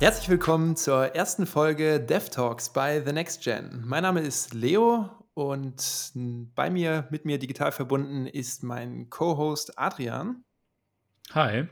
[0.00, 3.82] Herzlich willkommen zur ersten Folge Dev Talks bei The Next Gen.
[3.84, 6.12] Mein Name ist Leo und
[6.54, 10.44] bei mir, mit mir digital verbunden, ist mein Co-Host Adrian.
[11.32, 11.66] Hi.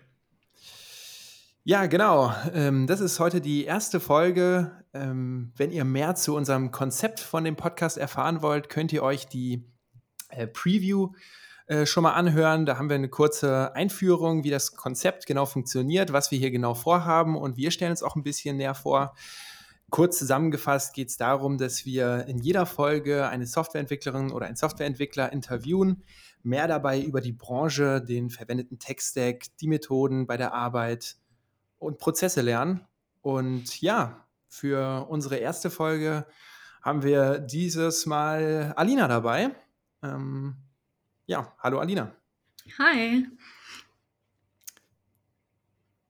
[1.62, 2.34] Ja, genau.
[2.52, 4.72] Ähm, das ist heute die erste Folge.
[4.92, 9.28] Ähm, wenn ihr mehr zu unserem Konzept von dem Podcast erfahren wollt, könnt ihr euch
[9.28, 9.62] die
[10.30, 11.45] äh, Preview äh,
[11.84, 12.64] schon mal anhören.
[12.64, 16.74] Da haben wir eine kurze Einführung, wie das Konzept genau funktioniert, was wir hier genau
[16.74, 19.14] vorhaben und wir stellen uns auch ein bisschen näher vor.
[19.90, 25.32] Kurz zusammengefasst geht es darum, dass wir in jeder Folge eine Softwareentwicklerin oder einen Softwareentwickler
[25.32, 26.02] interviewen,
[26.42, 31.16] mehr dabei über die Branche, den verwendeten Tech-Stack, die Methoden bei der Arbeit,
[31.78, 32.86] und Prozesse lernen.
[33.20, 36.26] Und ja, für unsere erste Folge
[36.82, 39.50] haben wir dieses Mal Alina dabei.
[40.02, 40.56] Ähm,
[41.26, 42.12] ja, hallo Alina.
[42.78, 43.26] Hi.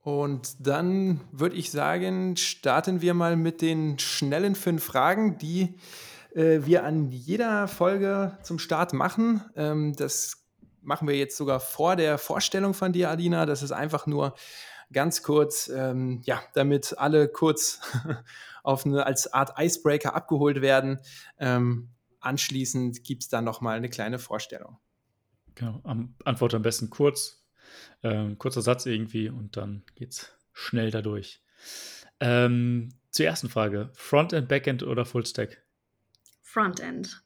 [0.01, 5.77] Und dann würde ich sagen, starten wir mal mit den schnellen fünf Fragen, die
[6.33, 9.43] äh, wir an jeder Folge zum Start machen.
[9.55, 10.45] Ähm, das
[10.81, 13.45] machen wir jetzt sogar vor der Vorstellung von dir, Alina.
[13.45, 14.33] Das ist einfach nur
[14.93, 17.81] ganz kurz, ähm, ja, damit alle kurz
[18.63, 21.01] auf eine, als Art Icebreaker abgeholt werden.
[21.37, 21.89] Ähm,
[22.21, 24.77] anschließend gibt es dann nochmal eine kleine Vorstellung.
[25.57, 27.43] Genau, am, Antwort am besten kurz,
[28.03, 31.41] ähm, kurzer Satz irgendwie und dann geht's schnell dadurch.
[32.19, 35.63] Ähm, zur ersten Frage: Frontend, Backend oder Fullstack?
[36.43, 37.23] Frontend.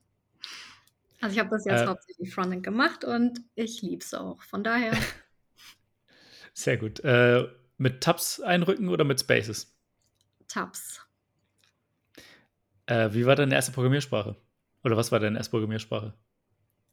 [1.20, 4.42] Also ich habe das jetzt äh, hauptsächlich Frontend gemacht und ich liebe es auch.
[4.44, 4.94] Von daher
[6.54, 7.02] Sehr gut.
[7.02, 9.78] Äh, mit Tabs einrücken oder mit Spaces?
[10.48, 11.02] Tabs.
[12.86, 14.38] Äh, wie war deine erste Programmiersprache?
[14.86, 16.14] Oder was war deine erste Programmiersprache?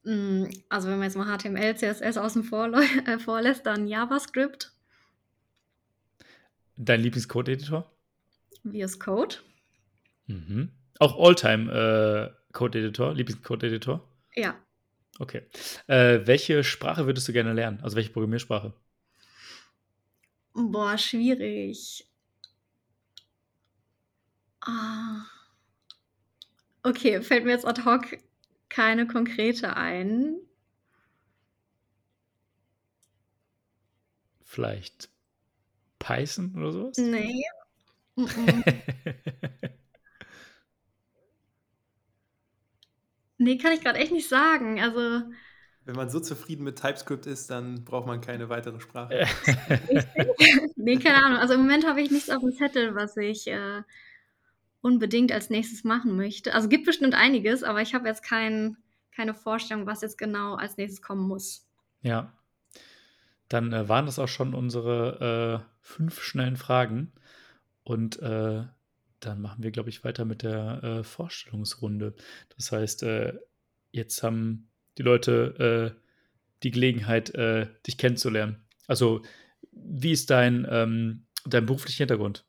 [0.04, 2.72] Mm, also wenn man jetzt mal HTML, CSS außen vor
[3.06, 4.72] äh, vorlässt, dann JavaScript.
[6.77, 7.90] Dein Lieblingscode-Editor?
[8.64, 9.36] VS Code.
[10.27, 10.70] Mhm.
[10.98, 14.06] Auch Alltime äh, Code-Editor, Lieblingscode-Editor?
[14.34, 14.55] Ja.
[15.18, 15.42] Okay.
[15.89, 17.80] Äh, welche Sprache würdest du gerne lernen?
[17.83, 18.73] Also welche Programmiersprache?
[20.55, 22.08] Boah, schwierig.
[24.61, 25.24] Ah.
[26.83, 28.17] Okay, fällt mir jetzt ad hoc
[28.68, 30.36] keine konkrete ein.
[34.42, 35.11] Vielleicht
[35.98, 36.96] Python oder sowas?
[36.98, 37.45] Nee.
[43.39, 44.80] Nee, kann ich gerade echt nicht sagen.
[44.80, 45.23] Also
[45.85, 49.27] wenn man so zufrieden mit TypeScript ist, dann braucht man keine weitere Sprache.
[50.77, 51.39] nee, keine Ahnung.
[51.39, 53.83] Also im Moment habe ich nichts auf dem Zettel, was ich äh,
[54.80, 56.55] unbedingt als nächstes machen möchte.
[56.55, 58.77] Also gibt bestimmt einiges, aber ich habe jetzt kein,
[59.11, 61.66] keine Vorstellung, was jetzt genau als nächstes kommen muss.
[62.02, 62.33] Ja.
[63.48, 67.12] Dann äh, waren das auch schon unsere äh, fünf schnellen Fragen.
[67.83, 68.64] Und äh,
[69.20, 72.14] dann machen wir, glaube ich, weiter mit der äh, Vorstellungsrunde.
[72.56, 73.34] Das heißt, äh,
[73.90, 74.68] jetzt haben
[74.98, 76.00] die Leute äh,
[76.62, 77.33] die Gelegenheit,
[77.86, 78.67] dich kennenzulernen.
[78.88, 79.22] Also,
[79.70, 82.48] wie ist dein, ähm, dein beruflicher Hintergrund?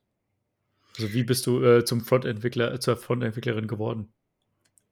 [0.99, 4.11] Also, wie bist du äh, zum Frontentwickler, äh, zur Frontentwicklerin geworden?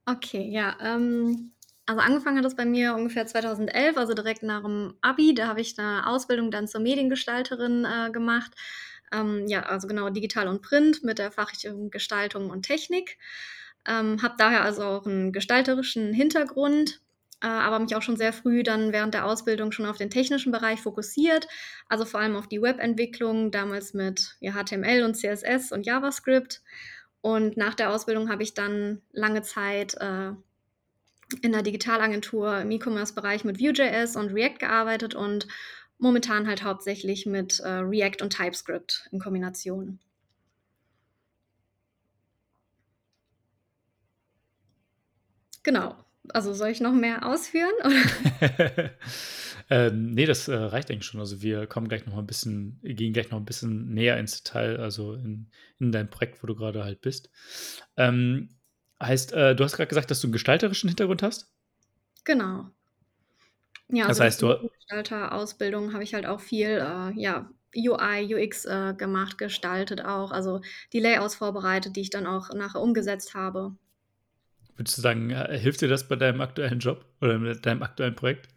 [0.06, 0.78] Okay, ja.
[0.82, 1.52] Ähm,
[1.86, 5.34] also angefangen hat das bei mir ungefähr 2011, also direkt nach dem Abi.
[5.34, 8.52] Da habe ich eine Ausbildung dann zur Mediengestalterin äh, gemacht.
[9.12, 13.18] Ähm, ja, also genau digital und Print mit der Fachrichtung Gestaltung und Technik.
[13.86, 17.02] Ähm, habe daher also auch einen gestalterischen Hintergrund
[17.46, 20.82] aber mich auch schon sehr früh dann während der Ausbildung schon auf den technischen Bereich
[20.82, 21.48] fokussiert,
[21.88, 26.62] also vor allem auf die Webentwicklung, damals mit ja, HTML und CSS und JavaScript.
[27.22, 30.32] Und nach der Ausbildung habe ich dann lange Zeit äh,
[31.42, 35.48] in der Digitalagentur im E-Commerce-Bereich mit Vue.js und React gearbeitet und
[36.00, 40.00] momentan halt hauptsächlich mit äh, React und TypeScript in Kombination.
[45.64, 46.07] Genau.
[46.34, 47.72] Also soll ich noch mehr ausführen?
[49.70, 51.20] ähm, nee, das äh, reicht eigentlich schon.
[51.20, 54.44] Also wir kommen gleich noch mal ein bisschen, gehen gleich noch ein bisschen näher ins
[54.44, 57.30] Detail, also in, in dein Projekt, wo du gerade halt bist.
[57.96, 58.50] Ähm,
[59.02, 61.52] heißt, äh, du hast gerade gesagt, dass du einen gestalterischen Hintergrund hast?
[62.24, 62.70] Genau.
[63.90, 68.66] Ja, das also heißt, du Gestalterausbildung habe ich halt auch viel, äh, ja, UI, UX
[68.66, 70.62] äh, gemacht, gestaltet auch, also
[70.94, 73.76] die Layouts vorbereitet, die ich dann auch nachher umgesetzt habe.
[74.78, 78.16] Würdest du sagen, äh, hilft dir das bei deinem aktuellen Job oder mit deinem aktuellen
[78.16, 78.48] Projekt?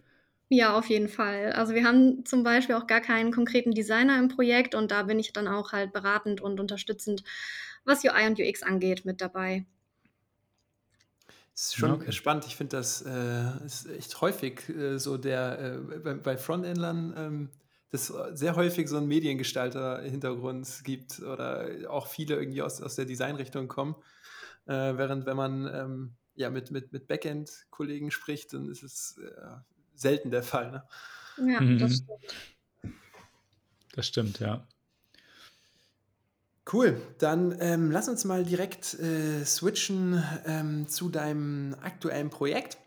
[0.48, 1.52] Ja, auf jeden Fall.
[1.52, 5.18] Also wir haben zum Beispiel auch gar keinen konkreten Designer im Projekt und da bin
[5.18, 7.22] ich dann auch halt beratend und unterstützend,
[7.84, 9.64] was UI und UX angeht, mit dabei.
[11.54, 12.10] Das ist schon okay.
[12.10, 12.46] spannend.
[12.46, 17.50] Ich finde, das äh, ist echt häufig äh, so der, äh, bei, bei Frontendlern ähm,
[17.90, 23.66] das sehr häufig so einen Mediengestalter-Hintergrund gibt oder auch viele irgendwie aus, aus der Designrichtung
[23.66, 23.96] kommen.
[24.66, 29.56] Äh, während wenn man ähm, ja, mit, mit, mit Backend-Kollegen spricht, dann ist es äh,
[29.94, 30.70] selten der Fall.
[30.70, 31.52] Ne?
[31.52, 31.78] Ja, mhm.
[31.78, 32.94] das stimmt.
[33.92, 34.66] Das stimmt, ja.
[36.72, 42.78] Cool, dann ähm, lass uns mal direkt äh, switchen ähm, zu deinem aktuellen Projekt.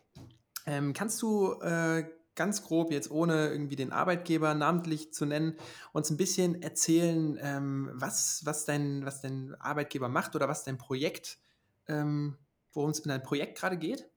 [0.65, 2.05] Ähm, kannst du äh,
[2.35, 5.57] ganz grob, jetzt ohne irgendwie den Arbeitgeber namentlich zu nennen,
[5.91, 10.77] uns ein bisschen erzählen, ähm, was, was, dein, was dein Arbeitgeber macht oder was dein
[10.77, 11.37] Projekt,
[11.87, 12.37] ähm,
[12.73, 14.09] worum es in deinem Projekt gerade geht?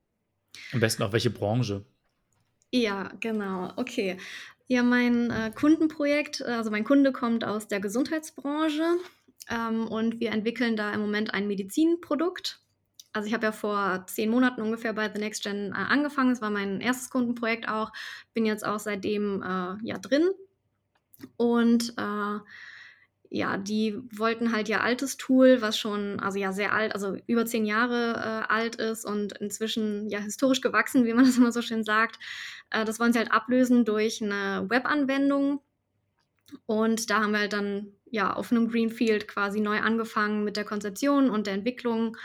[0.73, 1.85] Am besten auch welche Branche.
[2.71, 3.71] Ja, genau.
[3.75, 4.17] Okay.
[4.67, 8.97] Ja, mein äh, Kundenprojekt, also mein Kunde kommt aus der Gesundheitsbranche
[9.49, 12.61] ähm, und wir entwickeln da im Moment ein Medizinprodukt.
[13.13, 16.31] Also ich habe ja vor zehn Monaten ungefähr bei The Next Gen äh, angefangen.
[16.31, 17.91] Es war mein erstes Kundenprojekt auch.
[18.33, 20.29] Bin jetzt auch seitdem äh, ja drin.
[21.37, 22.39] Und äh,
[23.29, 27.45] ja, die wollten halt ihr altes Tool, was schon, also ja, sehr alt, also über
[27.45, 31.61] zehn Jahre äh, alt ist und inzwischen ja historisch gewachsen, wie man das immer so
[31.61, 32.19] schön sagt.
[32.69, 35.61] Äh, das wollen sie halt ablösen durch eine Webanwendung.
[36.65, 40.65] Und da haben wir halt dann ja auf einem Greenfield quasi neu angefangen mit der
[40.65, 42.17] Konzeption und der Entwicklung.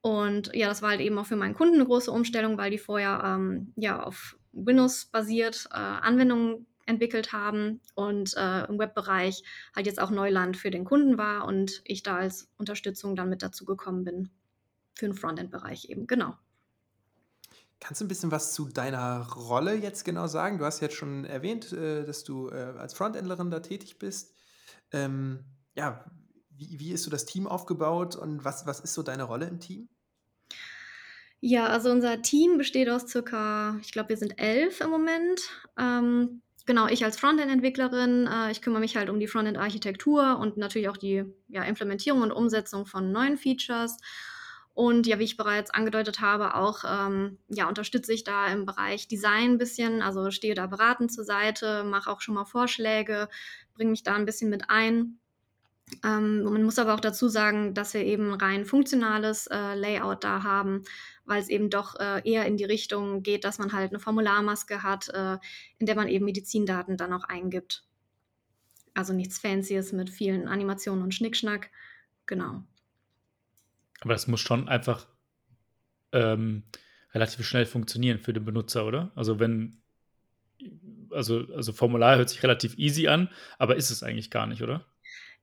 [0.00, 2.78] Und ja, das war halt eben auch für meinen Kunden eine große Umstellung, weil die
[2.78, 9.42] vorher ähm, ja auf Windows basiert äh, Anwendungen entwickelt haben und äh, im Webbereich
[9.76, 13.42] halt jetzt auch Neuland für den Kunden war und ich da als Unterstützung dann mit
[13.42, 14.30] dazu gekommen bin
[14.94, 16.34] für den Frontend-Bereich eben, genau.
[17.80, 20.58] Kannst du ein bisschen was zu deiner Rolle jetzt genau sagen?
[20.58, 24.34] Du hast jetzt schon erwähnt, äh, dass du äh, als Frontendlerin da tätig bist.
[24.90, 25.44] Ähm,
[25.76, 26.04] ja,
[26.50, 29.60] wie, wie ist so das Team aufgebaut und was, was ist so deine Rolle im
[29.60, 29.88] Team?
[31.40, 35.40] Ja, also unser Team besteht aus circa, ich glaube, wir sind elf im Moment.
[35.78, 40.90] Ähm, Genau, ich als Frontend-Entwicklerin, äh, ich kümmere mich halt um die Frontend-Architektur und natürlich
[40.90, 43.96] auch die ja, Implementierung und Umsetzung von neuen Features.
[44.74, 49.08] Und ja, wie ich bereits angedeutet habe, auch ähm, ja, unterstütze ich da im Bereich
[49.08, 53.30] Design ein bisschen, also stehe da beratend zur Seite, mache auch schon mal Vorschläge,
[53.72, 55.18] bringe mich da ein bisschen mit ein.
[56.04, 60.42] Ähm, man muss aber auch dazu sagen, dass wir eben rein funktionales äh, Layout da
[60.42, 60.84] haben,
[61.28, 64.82] weil es eben doch äh, eher in die Richtung geht, dass man halt eine Formularmaske
[64.82, 65.36] hat, äh,
[65.78, 67.84] in der man eben Medizindaten dann auch eingibt.
[68.94, 71.70] Also nichts Fancyes mit vielen Animationen und Schnickschnack.
[72.26, 72.64] Genau.
[74.00, 75.06] Aber das muss schon einfach
[76.12, 76.62] ähm,
[77.12, 79.12] relativ schnell funktionieren für den Benutzer, oder?
[79.14, 79.82] Also wenn,
[81.10, 83.28] also, also Formular hört sich relativ easy an,
[83.58, 84.86] aber ist es eigentlich gar nicht, oder?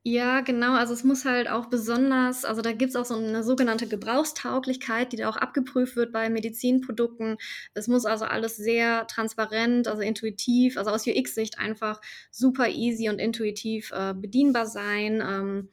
[0.07, 0.73] Ja, genau.
[0.75, 5.11] Also es muss halt auch besonders, also da gibt es auch so eine sogenannte Gebrauchstauglichkeit,
[5.11, 7.37] die da auch abgeprüft wird bei Medizinprodukten.
[7.73, 13.17] Es muss also alles sehr transparent, also intuitiv, also aus UX-Sicht einfach super easy und
[13.17, 15.23] intuitiv äh, bedienbar sein.
[15.27, 15.69] Ähm,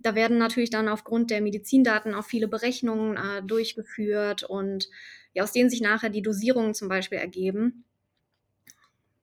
[0.00, 4.88] da werden natürlich dann aufgrund der Medizindaten auch viele Berechnungen äh, durchgeführt und
[5.32, 7.84] ja, aus denen sich nachher die Dosierungen zum Beispiel ergeben.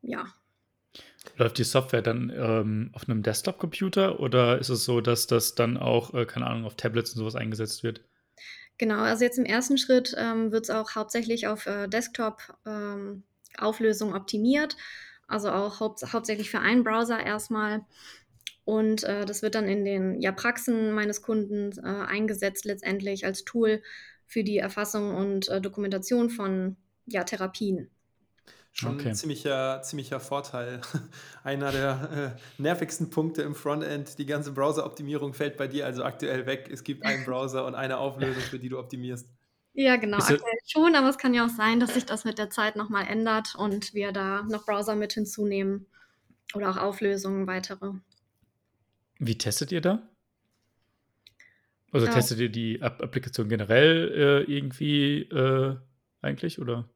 [0.02, 0.36] Ja,
[1.38, 5.78] Läuft die Software dann ähm, auf einem Desktop-Computer oder ist es so, dass das dann
[5.78, 8.02] auch, äh, keine Ahnung, auf Tablets und sowas eingesetzt wird?
[8.78, 14.16] Genau, also jetzt im ersten Schritt ähm, wird es auch hauptsächlich auf äh, Desktop-Auflösung ähm,
[14.16, 14.76] optimiert,
[15.28, 17.86] also auch hau hauptsächlich für einen Browser erstmal.
[18.66, 23.44] Und äh, das wird dann in den ja, Praxen meines Kunden äh, eingesetzt, letztendlich als
[23.44, 23.82] Tool
[24.26, 27.90] für die Erfassung und äh, Dokumentation von ja, Therapien.
[28.76, 29.10] Schon okay.
[29.10, 30.82] ein ziemlicher, ziemlicher Vorteil.
[31.44, 36.48] Einer der äh, nervigsten Punkte im Frontend, die ganze Browser-Optimierung fällt bei dir also aktuell
[36.48, 36.70] weg.
[36.72, 39.30] Es gibt einen Browser und eine Auflösung, für die du optimierst.
[39.74, 42.50] Ja, genau, aktuell schon, aber es kann ja auch sein, dass sich das mit der
[42.50, 45.86] Zeit nochmal ändert und wir da noch Browser mit hinzunehmen
[46.56, 47.94] oder auch Auflösungen weitere.
[49.20, 50.08] Wie testet ihr da?
[51.92, 52.12] Also ja.
[52.12, 55.76] testet ihr die Applikation generell äh, irgendwie äh,
[56.22, 56.90] eigentlich oder?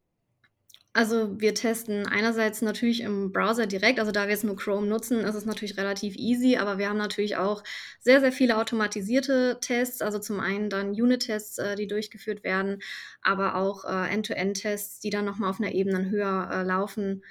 [0.98, 5.20] Also wir testen einerseits natürlich im Browser direkt, also da wir jetzt nur Chrome nutzen,
[5.20, 7.63] ist es natürlich relativ easy, aber wir haben natürlich auch
[8.00, 12.80] sehr, sehr viele automatisierte Tests, also zum einen dann Unit-Tests, äh, die durchgeführt werden,
[13.22, 17.24] aber auch äh, End-to-End-Tests, die dann nochmal auf einer Ebene höher äh, laufen.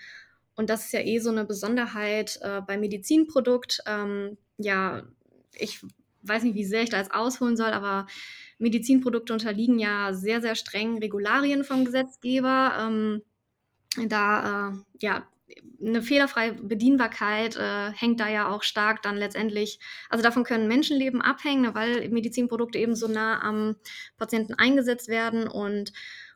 [0.55, 3.83] Und das ist ja eh so eine Besonderheit äh, beim Medizinprodukt.
[3.89, 5.03] Ähm, ja,
[5.57, 5.81] ich
[6.23, 8.07] weiß nicht, wie sehr ich da jetzt ausholen soll, aber
[8.59, 12.73] Medizinprodukte unterliegen ja sehr, sehr strengen Regularien vom Gesetzgeber.
[12.79, 13.23] Ähm,
[14.09, 15.27] da äh, ja
[15.81, 21.21] eine fehlerfreie Bedienbarkeit äh, hängt da ja auch stark dann letztendlich, also davon können Menschenleben
[21.23, 23.77] abhängen, ne, weil Medizinprodukte eben so nah am
[24.17, 25.93] Patienten eingesetzt werden und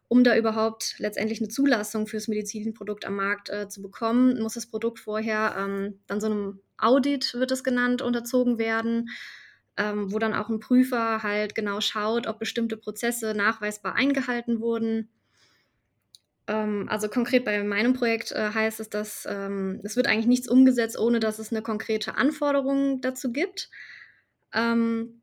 [0.09, 4.67] um da überhaupt letztendlich eine Zulassung fürs Medizinprodukt am Markt äh, zu bekommen, muss das
[4.67, 9.11] Produkt vorher ähm, dann so einem Audit, wird es genannt, unterzogen werden,
[9.76, 15.11] ähm, wo dann auch ein Prüfer halt genau schaut, ob bestimmte Prozesse nachweisbar eingehalten wurden.
[16.50, 20.49] Ähm, also konkret bei meinem Projekt äh, heißt es, dass ähm, es wird eigentlich nichts
[20.49, 23.71] umgesetzt, ohne dass es eine konkrete Anforderung dazu gibt.
[24.52, 25.23] Ähm,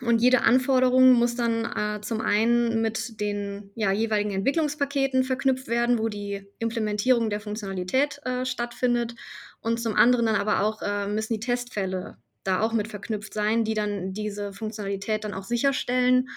[0.00, 5.98] und jede Anforderung muss dann äh, zum einen mit den ja, jeweiligen Entwicklungspaketen verknüpft werden,
[5.98, 9.14] wo die Implementierung der Funktionalität äh, stattfindet.
[9.60, 13.62] Und zum anderen dann aber auch äh, müssen die Testfälle da auch mit verknüpft sein,
[13.64, 16.30] die dann diese Funktionalität dann auch sicherstellen.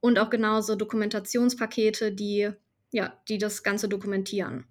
[0.00, 2.50] Und auch genauso Dokumentationspakete, die,
[2.90, 4.66] ja, die das Ganze dokumentieren.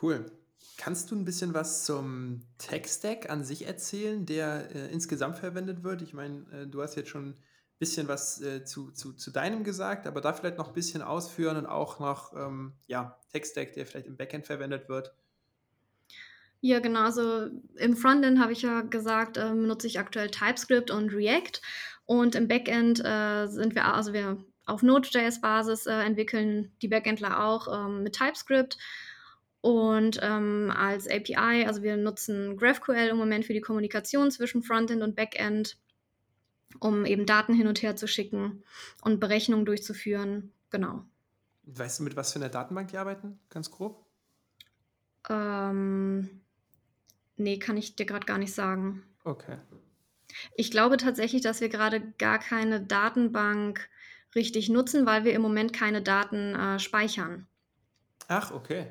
[0.00, 0.30] Cool.
[0.78, 6.02] Kannst du ein bisschen was zum Tech-Stack an sich erzählen, der äh, insgesamt verwendet wird?
[6.02, 7.34] Ich meine, äh, du hast jetzt schon ein
[7.78, 11.56] bisschen was äh, zu, zu, zu deinem gesagt, aber da vielleicht noch ein bisschen ausführen
[11.56, 15.14] und auch noch ähm, ja, Tech-Stack, der vielleicht im Backend verwendet wird.
[16.60, 17.00] Ja, genau.
[17.00, 21.60] Also im Frontend habe ich ja gesagt, äh, benutze ich aktuell TypeScript und React.
[22.04, 27.68] Und im Backend äh, sind wir, also wir auf Node.js-Basis äh, entwickeln die Backendler auch
[27.72, 28.76] ähm, mit TypeScript.
[29.60, 35.02] Und ähm, als API, also wir nutzen GraphQL im Moment für die Kommunikation zwischen Frontend
[35.02, 35.78] und Backend,
[36.78, 38.62] um eben Daten hin und her zu schicken
[39.02, 40.52] und Berechnungen durchzuführen.
[40.70, 41.04] Genau.
[41.64, 44.04] Weißt du, mit was für einer Datenbank die arbeiten, ganz grob?
[45.28, 46.42] Ähm,
[47.36, 49.02] nee, kann ich dir gerade gar nicht sagen.
[49.24, 49.58] Okay.
[50.54, 53.88] Ich glaube tatsächlich, dass wir gerade gar keine Datenbank
[54.36, 57.46] richtig nutzen, weil wir im Moment keine Daten äh, speichern.
[58.28, 58.86] Ach, okay.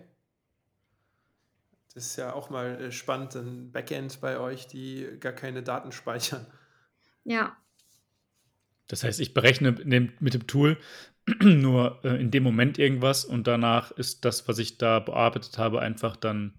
[1.94, 5.94] Das ist ja auch mal äh, spannend, ein Backend bei euch, die gar keine Daten
[5.94, 6.46] speichern.
[7.24, 7.56] Ja.
[8.88, 10.78] Das heißt, ich berechne mit dem Tool
[11.42, 15.80] nur äh, in dem Moment irgendwas und danach ist das, was ich da bearbeitet habe,
[15.80, 16.54] einfach dann,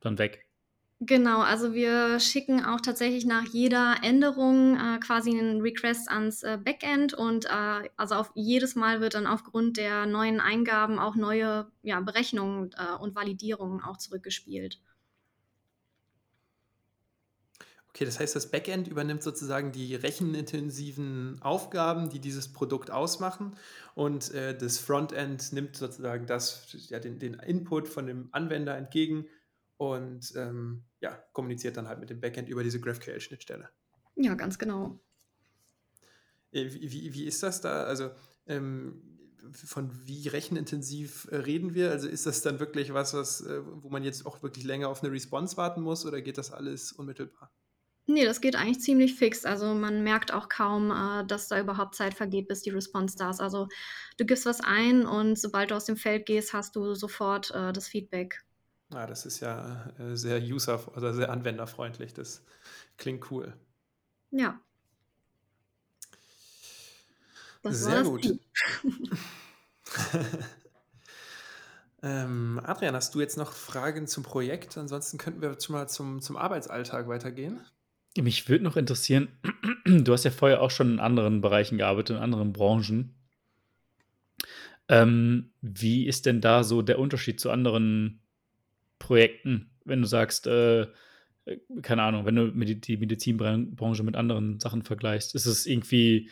[0.00, 0.45] dann weg.
[1.00, 6.56] Genau, also wir schicken auch tatsächlich nach jeder Änderung äh, quasi einen Request ans äh,
[6.56, 11.70] Backend und äh, also auf jedes Mal wird dann aufgrund der neuen Eingaben auch neue
[11.82, 14.80] ja, Berechnungen äh, und Validierungen auch zurückgespielt.
[17.90, 23.54] Okay, das heißt, das Backend übernimmt sozusagen die rechenintensiven Aufgaben, die dieses Produkt ausmachen
[23.94, 29.26] und äh, das Frontend nimmt sozusagen das, ja, den, den Input von dem Anwender entgegen
[29.76, 33.68] und ähm, ja, kommuniziert dann halt mit dem Backend über diese GraphQL-Schnittstelle.
[34.16, 34.98] Ja, ganz genau.
[36.52, 37.84] Äh, wie, wie, wie ist das da?
[37.84, 38.10] Also
[38.46, 39.02] ähm,
[39.52, 41.90] von wie rechenintensiv äh, reden wir?
[41.90, 45.02] Also ist das dann wirklich was, was, äh, wo man jetzt auch wirklich länger auf
[45.02, 47.52] eine Response warten muss oder geht das alles unmittelbar?
[48.08, 49.44] Nee, das geht eigentlich ziemlich fix.
[49.44, 53.30] Also man merkt auch kaum, äh, dass da überhaupt Zeit vergeht, bis die Response da
[53.30, 53.40] ist.
[53.40, 53.68] Also
[54.16, 57.72] du gibst was ein und sobald du aus dem Feld gehst, hast du sofort äh,
[57.72, 58.45] das Feedback.
[58.92, 62.14] Ja, ah, das ist ja äh, sehr user, also sehr anwenderfreundlich.
[62.14, 62.44] Das
[62.96, 63.52] klingt cool.
[64.30, 64.60] Ja.
[67.62, 68.24] Das sehr gut.
[72.02, 74.78] ähm, Adrian, hast du jetzt noch Fragen zum Projekt?
[74.78, 77.60] Ansonsten könnten wir schon mal zum, zum Arbeitsalltag weitergehen.
[78.16, 79.28] Mich würde noch interessieren,
[79.84, 83.16] du hast ja vorher auch schon in anderen Bereichen gearbeitet, in anderen Branchen.
[84.88, 88.20] Ähm, wie ist denn da so der Unterschied zu anderen
[88.98, 90.86] Projekten, wenn du sagst, äh,
[91.46, 96.30] äh, keine Ahnung, wenn du die Medizinbranche mit anderen Sachen vergleichst, ist es irgendwie,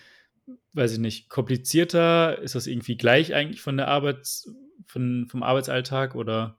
[0.72, 2.38] weiß ich nicht, komplizierter?
[2.40, 4.50] Ist das irgendwie gleich eigentlich von der Arbeits,
[4.86, 6.58] von, vom Arbeitsalltag oder?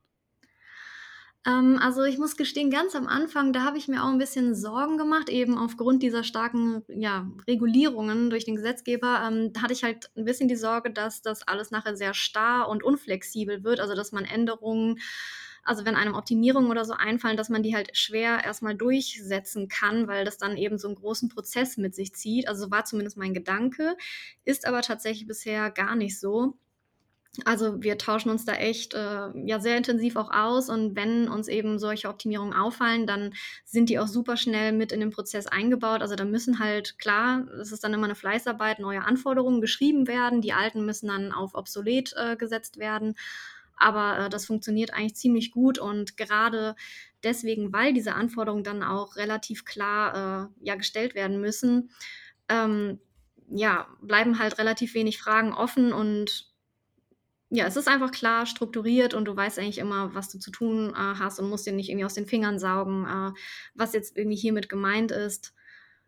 [1.46, 4.56] Ähm, also ich muss gestehen, ganz am Anfang, da habe ich mir auch ein bisschen
[4.56, 9.22] Sorgen gemacht, eben aufgrund dieser starken ja, Regulierungen durch den Gesetzgeber.
[9.28, 12.68] Ähm, da hatte ich halt ein bisschen die Sorge, dass das alles nachher sehr starr
[12.68, 15.00] und unflexibel wird, also dass man Änderungen
[15.66, 20.08] also wenn einem Optimierungen oder so einfallen, dass man die halt schwer erstmal durchsetzen kann,
[20.08, 22.48] weil das dann eben so einen großen Prozess mit sich zieht.
[22.48, 23.98] Also war zumindest mein Gedanke,
[24.46, 26.56] ist aber tatsächlich bisher gar nicht so.
[27.44, 31.50] Also wir tauschen uns da echt äh, ja sehr intensiv auch aus und wenn uns
[31.50, 33.34] eben solche Optimierungen auffallen, dann
[33.66, 36.02] sind die auch super schnell mit in den Prozess eingebaut.
[36.02, 40.40] Also da müssen halt klar, es ist dann immer eine Fleißarbeit, neue Anforderungen geschrieben werden,
[40.40, 43.16] die alten müssen dann auf obsolet äh, gesetzt werden.
[43.78, 46.76] Aber äh, das funktioniert eigentlich ziemlich gut und gerade
[47.24, 51.92] deswegen, weil diese Anforderungen dann auch relativ klar äh, ja, gestellt werden müssen,
[52.50, 53.00] ähm,
[53.50, 56.54] ja, bleiben halt relativ wenig Fragen offen und
[57.50, 60.90] ja, es ist einfach klar strukturiert und du weißt eigentlich immer, was du zu tun
[60.90, 63.40] äh, hast und musst dir nicht irgendwie aus den Fingern saugen, äh,
[63.76, 65.54] was jetzt irgendwie hiermit gemeint ist.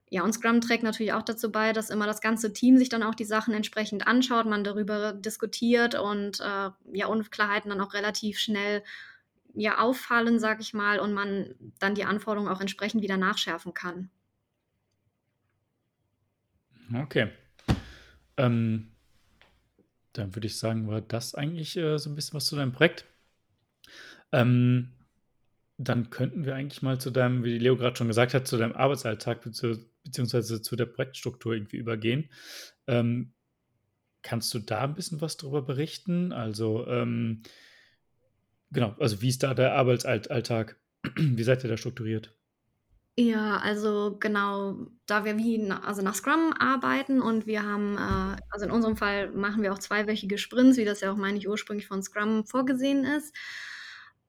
[0.10, 3.04] Ja, und Scrum trägt natürlich auch dazu bei, dass immer das ganze Team sich dann
[3.04, 8.40] auch die Sachen entsprechend anschaut, man darüber diskutiert und äh, ja, Unklarheiten dann auch relativ
[8.40, 8.84] schnell
[9.54, 14.10] ja, auffallen, sag ich mal, und man dann die Anforderungen auch entsprechend wieder nachschärfen kann.
[16.94, 17.30] Okay.
[18.38, 18.92] Ähm,
[20.14, 23.06] dann würde ich sagen, war das eigentlich äh, so ein bisschen was zu deinem Projekt.
[24.32, 24.94] Ähm,
[25.78, 28.76] dann könnten wir eigentlich mal zu deinem, wie Leo gerade schon gesagt hat, zu deinem
[28.76, 29.42] Arbeitsalltag
[30.08, 32.30] beziehungsweise zu der Projektstruktur irgendwie übergehen.
[32.88, 33.34] Ähm,
[34.22, 36.34] kannst du da ein bisschen was darüber berichten?
[36.34, 37.44] Also, ähm,
[38.72, 40.80] genau, also wie ist da der Arbeitsalltag?
[41.16, 42.34] wie seid ihr da strukturiert?
[43.20, 44.76] Ja, also genau,
[45.08, 48.96] da wir wie na also nach Scrum arbeiten und wir haben, äh also in unserem
[48.96, 52.46] Fall machen wir auch zweiwöchige Sprints, wie das ja auch, meine ich, ursprünglich von Scrum
[52.46, 53.36] vorgesehen ist.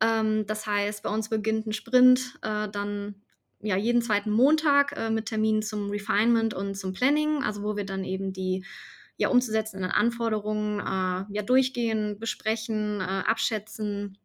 [0.01, 3.17] Ähm, das heißt, bei uns beginnt ein Sprint, äh, dann,
[3.61, 7.85] ja, jeden zweiten Montag, äh, mit Terminen zum Refinement und zum Planning, also wo wir
[7.85, 8.65] dann eben die,
[9.17, 14.19] ja, umzusetzenden Anforderungen, äh, ja, durchgehen, besprechen, äh, abschätzen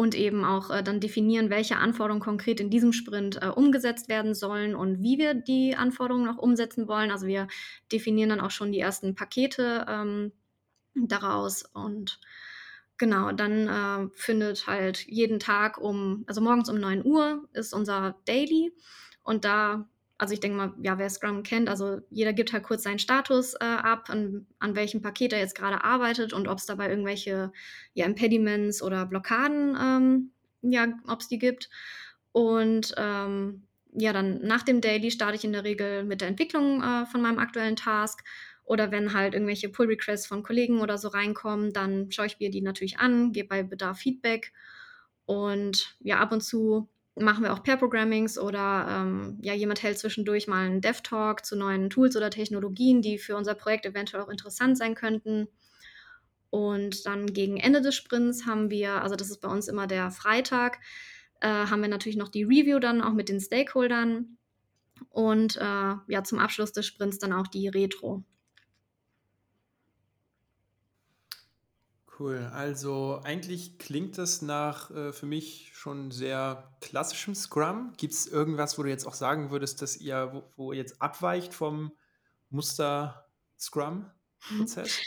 [0.00, 4.34] und eben auch äh, dann definieren, welche Anforderungen konkret in diesem Sprint äh, umgesetzt werden
[4.34, 7.10] sollen und wie wir die Anforderungen noch umsetzen wollen.
[7.10, 7.48] Also wir
[7.92, 10.32] definieren dann auch schon die ersten Pakete ähm,
[10.94, 12.18] daraus und
[13.00, 18.14] genau, dann äh, findet halt jeden Tag um, also morgens um 9 Uhr ist unser
[18.26, 18.72] Daily
[19.24, 19.88] und da
[20.18, 23.54] also ich denke mal, ja, wer Scrum kennt, also jeder gibt halt kurz seinen Status
[23.54, 27.52] äh, ab, an, an welchem Paket er jetzt gerade arbeitet und ob es dabei irgendwelche
[27.94, 30.30] ja, Impediments oder Blockaden, ähm,
[30.60, 31.70] ja, ob es die gibt.
[32.32, 33.62] Und ähm,
[33.94, 37.22] ja, dann nach dem Daily starte ich in der Regel mit der Entwicklung äh, von
[37.22, 38.22] meinem aktuellen Task.
[38.70, 42.60] Oder wenn halt irgendwelche Pull-Requests von Kollegen oder so reinkommen, dann schaue ich mir die
[42.60, 44.52] natürlich an, gebe bei Bedarf Feedback.
[45.26, 50.46] Und ja, ab und zu machen wir auch Pair-Programmings oder ähm, ja, jemand hält zwischendurch
[50.46, 54.78] mal einen Dev-Talk zu neuen Tools oder Technologien, die für unser Projekt eventuell auch interessant
[54.78, 55.48] sein könnten.
[56.50, 60.12] Und dann gegen Ende des Sprints haben wir, also das ist bei uns immer der
[60.12, 60.78] Freitag,
[61.40, 64.38] äh, haben wir natürlich noch die Review dann auch mit den Stakeholdern
[65.08, 65.60] und äh,
[66.06, 68.22] ja, zum Abschluss des Sprints dann auch die Retro.
[72.20, 72.50] Cool.
[72.52, 77.94] Also eigentlich klingt das nach äh, für mich schon sehr klassischem Scrum.
[77.96, 81.00] Gibt es irgendwas, wo du jetzt auch sagen würdest, dass ihr, wo, wo ihr jetzt
[81.00, 81.92] abweicht vom
[82.50, 83.26] Muster
[83.58, 85.00] Scrum-Prozess?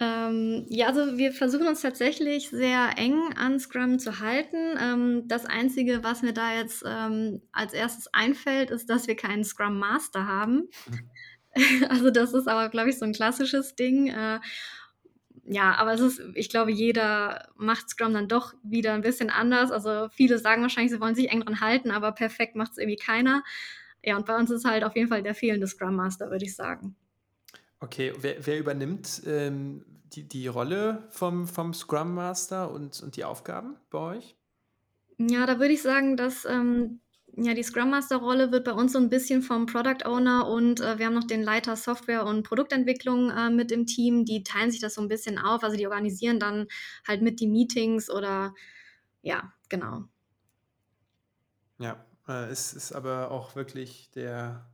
[0.00, 4.76] Ähm, ja, also wir versuchen uns tatsächlich sehr eng an Scrum zu halten.
[4.80, 9.44] Ähm, das Einzige, was mir da jetzt ähm, als erstes einfällt, ist, dass wir keinen
[9.44, 10.68] Scrum Master haben.
[11.88, 14.08] also das ist aber, glaube ich, so ein klassisches Ding.
[14.08, 14.40] Äh,
[15.52, 19.70] ja, aber es ist, ich glaube, jeder macht Scrum dann doch wieder ein bisschen anders.
[19.70, 22.96] Also viele sagen wahrscheinlich, sie wollen sich eng dran halten, aber perfekt macht es irgendwie
[22.96, 23.42] keiner.
[24.04, 26.56] Ja, und bei uns ist halt auf jeden Fall der fehlende Scrum Master, würde ich
[26.56, 26.96] sagen.
[27.80, 33.24] Okay, wer, wer übernimmt ähm, die, die Rolle vom, vom Scrum Master und, und die
[33.24, 34.36] Aufgaben bei euch?
[35.18, 37.00] Ja, da würde ich sagen, dass ähm,
[37.36, 40.98] ja, die Scrum Master-Rolle wird bei uns so ein bisschen vom Product Owner und, äh,
[40.98, 44.24] wir haben noch den Leiter Software und Produktentwicklung, äh, mit im Team.
[44.24, 45.62] Die teilen sich das so ein bisschen auf.
[45.64, 46.68] Also, die organisieren dann
[47.06, 48.54] halt mit die Meetings oder
[49.22, 50.04] ja, genau.
[51.78, 54.70] Ja, äh, es ist aber auch wirklich der,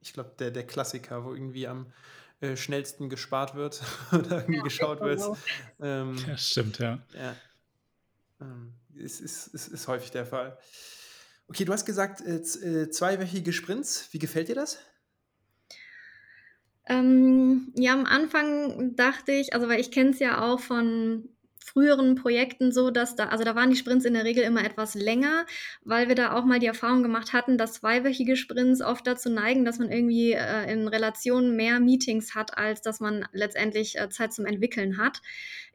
[0.00, 1.92] ich glaube, der, der Klassiker, wo irgendwie am
[2.40, 5.20] äh, schnellsten gespart wird oder irgendwie Ja, geschaut wird.
[5.20, 5.36] so.
[5.80, 6.98] Ähm, Ja, stimmt, ja.
[7.14, 7.36] ja,
[8.40, 10.58] ähm, ist, ist, ist, ist häufig der Fall.
[11.52, 14.08] Okay, du hast gesagt, äh, äh, zweiwöchige Sprints.
[14.12, 14.78] Wie gefällt dir das?
[16.86, 21.28] Ähm, ja, am Anfang dachte ich also, weil ich kenne es ja auch von
[21.62, 24.94] früheren Projekten so, dass da also, da waren die Sprints in der Regel immer etwas
[24.94, 25.46] länger,
[25.84, 29.64] weil wir da auch mal die Erfahrung gemacht hatten, dass zweiwöchige Sprints oft dazu neigen,
[29.64, 34.32] dass man irgendwie, äh, in Relation mehr Meetings hat, als dass man letztendlich, äh, Zeit
[34.32, 35.20] zum Entwickeln hat.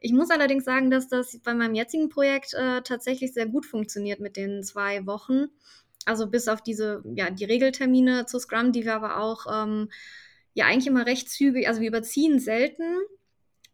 [0.00, 4.20] Ich muss allerdings sagen, dass das bei meinem jetzigen Projekt, äh, tatsächlich sehr gut funktioniert
[4.20, 5.46] mit den 2 Wochen.
[6.06, 9.90] Also, bis auf diese ja, die Regeltermine zu Scrum, die wir aber auch, ähm,
[10.54, 12.84] ja, eigentlich immer recht zügig also, wir überziehen selten.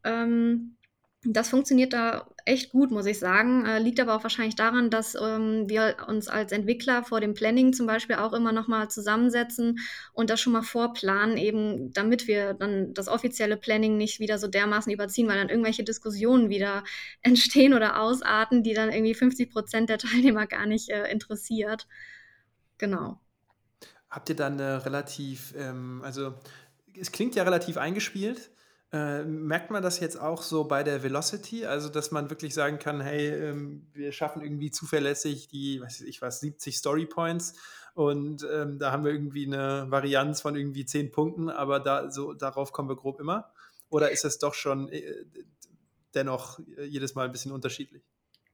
[0.05, 0.77] Ähm,
[1.25, 3.65] das funktioniert da echt gut, muss ich sagen.
[3.65, 7.73] Äh, liegt aber auch wahrscheinlich daran, dass, ähm, wir uns als Entwickler vor dem Planning
[7.73, 9.79] zum Beispiel auch immer noch mal zusammensetzen
[10.13, 14.49] und das schon mal vorplanen, eben damit wir dann das offizielle Planning nicht wieder so
[14.49, 16.85] dermaßen überziehen, weil dann irgendwelche Diskussionen wieder
[17.23, 21.87] entstehen oder ausarten, die dann irgendwie 50% der Teilnehmer gar nicht, äh, interessiert.
[22.77, 23.19] Genau.
[24.11, 26.35] Habt ihr dann eine relativ, ähm, also
[26.99, 28.51] es klingt ja relativ eingespielt.
[28.95, 31.67] Äh, merkt man das jetzt auch so bei der Velocity?
[31.67, 36.23] Also, dass man wirklich sagen kann, hey, ähm, wir schaffen irgendwie zuverlässig die, weiß ich
[36.23, 37.55] was, 70 Story Points
[37.95, 42.35] und ähm, da haben wir irgendwie eine Varianz von irgendwie 10 Punkten, aber da, so,
[42.35, 43.53] darauf kommen wir grob immer?
[43.89, 45.25] Oder ist es doch schon äh,
[46.15, 48.05] dennoch jedes Mal ein bisschen unterschiedlich?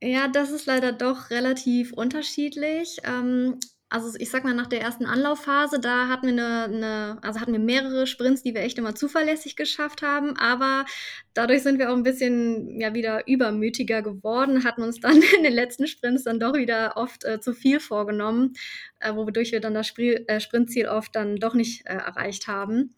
[0.02, 2.96] Ja, das ist leider doch relativ unterschiedlich.
[3.04, 7.40] Ähm, also ich sag mal, nach der ersten Anlaufphase, da hatten wir eine, 'ne also
[7.40, 10.86] hatten wir mehrere Sprints, die wir echt immer zuverlässig geschafft haben, aber
[11.34, 15.52] dadurch sind wir auch ein bisschen, ja, wieder übermütiger geworden, hatten uns dann in den
[15.52, 18.52] letzten Sprints dann doch wieder oft, äh, zu viel vorgenommen,
[19.00, 22.94] äh, wodurch wir dann das Spril äh, Sprintziel oft dann doch nicht, äh, erreicht haben.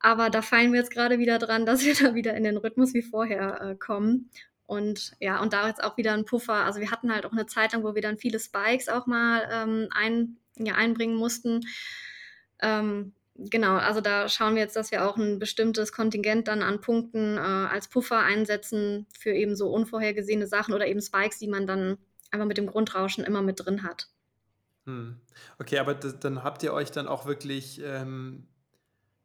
[0.00, 2.94] Aber da feilen wir jetzt gerade wieder dran, dass wir da wieder in den Rhythmus
[2.94, 4.30] wie vorher, äh, kommen.
[4.68, 6.52] Und ja, und da jetzt auch wieder ein Puffer.
[6.52, 9.48] Also wir hatten halt auch eine Zeit lang, wo wir dann viele Spikes auch mal
[9.50, 11.66] ähm, ein, ja, einbringen mussten.
[12.60, 16.82] Ähm, genau, also da schauen wir jetzt, dass wir auch ein bestimmtes Kontingent dann an
[16.82, 21.66] Punkten äh, als Puffer einsetzen für eben so unvorhergesehene Sachen oder eben Spikes, die man
[21.66, 21.96] dann
[22.30, 24.08] einfach mit dem Grundrauschen immer mit drin hat.
[24.84, 25.18] Hm.
[25.58, 28.46] Okay, aber dann habt ihr euch dann auch wirklich ähm,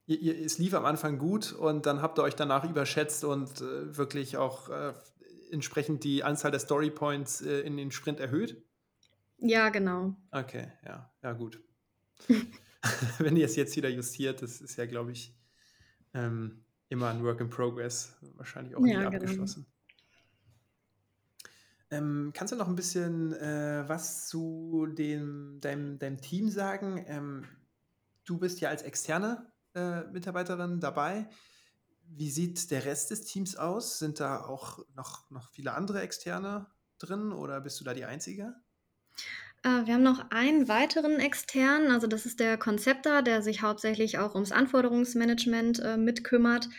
[0.05, 3.61] ihr, ihr, es lief am Anfang gut und dann habt ihr euch danach überschätzt und
[3.61, 4.93] äh, wirklich auch äh,
[5.53, 8.61] entsprechend die Anzahl der Story Points äh, in den Sprint erhöht?
[9.37, 10.15] Ja, genau.
[10.31, 11.61] Okay, ja, ja, gut.
[13.19, 15.35] Wenn ihr es jetzt wieder justiert, das ist ja, glaube ich,
[16.13, 19.07] ähm, immer ein Work in Progress, wahrscheinlich auch ja, nie genau.
[19.07, 19.65] abgeschlossen.
[21.91, 27.03] Ähm, kannst du noch ein bisschen äh, was zu dem, deinem, deinem Team sagen?
[27.07, 27.45] Ähm,
[28.25, 31.29] du bist ja als externe äh, Mitarbeiterin dabei.
[32.07, 33.99] Wie sieht der Rest des Teams aus?
[33.99, 36.67] Sind da auch noch, noch viele andere Externe
[36.99, 38.55] drin oder bist du da die Einzige?
[39.63, 44.19] Äh, wir haben noch einen weiteren externen, also das ist der Konzepter, der sich hauptsächlich
[44.19, 46.69] auch ums Anforderungsmanagement äh, mitkümmert.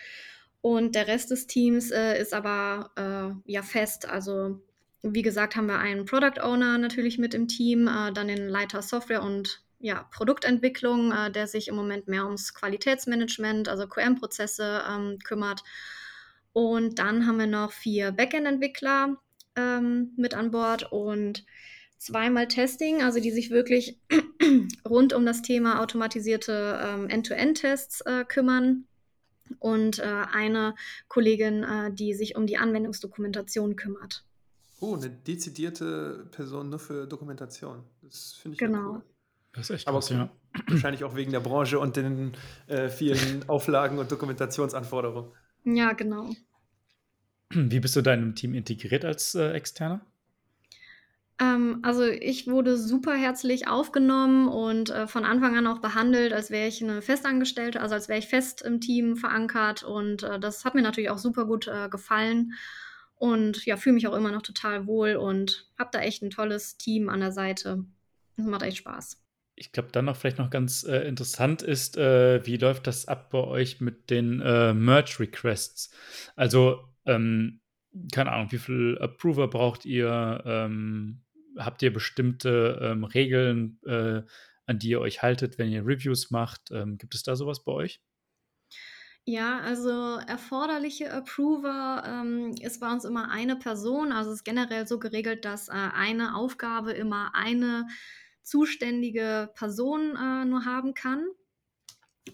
[0.60, 4.08] Und der Rest des Teams äh, ist aber äh, ja fest.
[4.08, 4.62] Also
[5.02, 8.80] wie gesagt, haben wir einen Product Owner natürlich mit im Team, äh, dann den Leiter
[8.80, 15.18] Software und ja, Produktentwicklung, äh, der sich im Moment mehr ums Qualitätsmanagement, also QM-Prozesse ähm,
[15.18, 15.62] kümmert.
[16.54, 19.18] Und dann haben wir noch vier Backend-Entwickler
[19.56, 21.44] ähm, mit an Bord und
[21.98, 24.00] zweimal Testing, also die sich wirklich
[24.88, 28.86] rund um das Thema automatisierte ähm, End-to-End-Tests äh, kümmern.
[29.58, 30.74] Und äh, eine
[31.08, 34.24] Kollegin, äh, die sich um die Anwendungsdokumentation kümmert.
[34.80, 37.84] Oh, eine dezidierte Person nur für Dokumentation.
[38.00, 38.92] Das finde ich genau.
[38.94, 39.02] cool.
[39.54, 40.30] Das ist echt krass, Aber ja.
[40.66, 42.32] wahrscheinlich auch wegen der Branche und den
[42.66, 45.30] äh, vielen Auflagen und Dokumentationsanforderungen.
[45.64, 46.30] Ja, genau.
[47.50, 50.04] Wie bist du deinem Team integriert als äh, Externer?
[51.40, 56.50] Ähm, also ich wurde super herzlich aufgenommen und äh, von Anfang an auch behandelt, als
[56.50, 59.84] wäre ich eine Festangestellte, also als wäre ich fest im Team verankert.
[59.84, 62.52] Und äh, das hat mir natürlich auch super gut äh, gefallen.
[63.16, 66.76] Und ja, fühle mich auch immer noch total wohl und habe da echt ein tolles
[66.76, 67.84] Team an der Seite.
[68.36, 69.23] Das macht echt Spaß.
[69.56, 73.30] Ich glaube, dann noch vielleicht noch ganz äh, interessant ist, äh, wie läuft das ab
[73.30, 75.94] bei euch mit den äh, Merge-Requests?
[76.34, 77.60] Also, ähm,
[78.12, 80.42] keine Ahnung, wie viel Approver braucht ihr?
[80.44, 81.22] Ähm,
[81.56, 84.22] habt ihr bestimmte ähm, Regeln, äh,
[84.66, 86.70] an die ihr euch haltet, wenn ihr Reviews macht?
[86.72, 88.00] Ähm, gibt es da sowas bei euch?
[89.26, 94.12] Ja, also erforderliche Approver ähm, ist bei uns immer eine Person.
[94.12, 97.86] Also es ist generell so geregelt, dass äh, eine Aufgabe immer eine
[98.44, 101.26] zuständige Person äh, nur haben kann.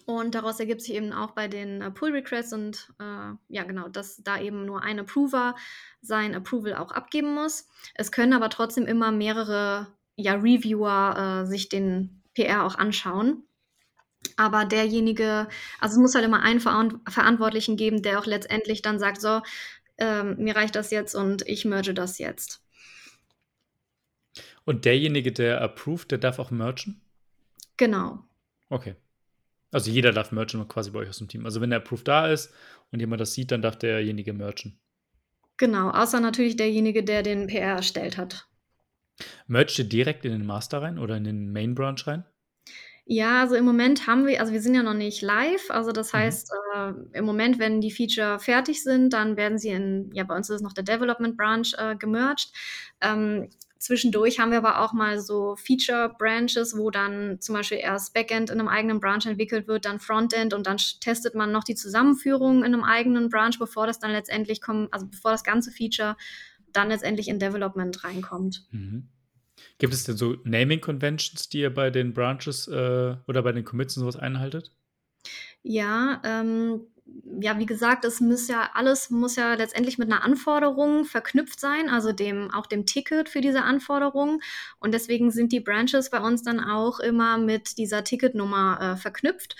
[0.05, 3.89] Und daraus ergibt sich eben auch bei den äh, Pull Requests und äh, ja, genau,
[3.89, 5.55] dass da eben nur ein Approver
[6.01, 7.67] sein Approval auch abgeben muss.
[7.95, 13.43] Es können aber trotzdem immer mehrere ja, Reviewer äh, sich den PR auch anschauen.
[14.37, 15.47] Aber derjenige,
[15.79, 19.41] also es muss halt immer einen Verantwortlichen geben, der auch letztendlich dann sagt, so,
[19.97, 22.63] ähm, mir reicht das jetzt und ich merge das jetzt.
[24.65, 27.01] Und derjenige, der approved, der darf auch merchen?
[27.77, 28.23] Genau.
[28.69, 28.95] Okay.
[29.71, 31.45] Also jeder darf merchen quasi bei euch aus dem Team.
[31.45, 32.53] Also wenn der approved da ist
[32.91, 34.79] und jemand das sieht, dann darf derjenige merchen.
[35.55, 38.49] Genau, außer natürlich derjenige, der den PR erstellt hat.
[39.45, 42.25] Mercht ihr direkt in den Master rein oder in den Main Branch rein?
[43.05, 45.69] Ja, also im Moment haben wir also wir sind ja noch nicht live.
[45.69, 46.17] Also das Mhm.
[46.17, 50.35] heißt, äh, im Moment, wenn die Feature fertig sind, dann werden sie in ja, bei
[50.35, 52.51] uns ist es noch der Development Branch, äh, gemerged.
[53.01, 53.49] Ähm,
[53.81, 58.49] zwischendurch haben wir aber auch mal so Feature Branches, wo dann zum Beispiel erst Backend
[58.49, 62.59] in einem eigenen Branch entwickelt wird, dann Frontend und dann testet man noch die Zusammenführung
[62.59, 66.15] in einem eigenen Branch, bevor das dann letztendlich kommt also bevor das ganze Feature
[66.71, 68.65] dann letztendlich in Development reinkommt.
[68.71, 69.09] Mhm.
[69.77, 73.65] Gibt es denn so Naming Conventions, die ihr bei den Branches äh, oder bei den
[73.65, 74.71] Commits und sowas einhaltet?
[75.63, 76.81] Ja, ähm,
[77.39, 81.89] ja, wie gesagt, es muss ja alles muss ja letztendlich mit einer Anforderung verknüpft sein,
[81.89, 84.41] also dem auch dem Ticket für diese Anforderung.
[84.79, 89.55] Und deswegen sind die Branches bei uns dann auch immer mit dieser Ticketnummer äh, verknüpft.